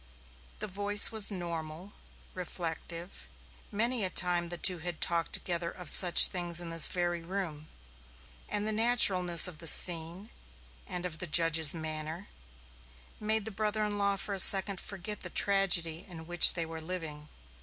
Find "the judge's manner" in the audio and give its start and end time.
11.19-12.29